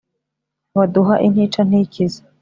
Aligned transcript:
baduha 0.75 1.15
intica 1.25 1.61
ntikize 1.69 2.21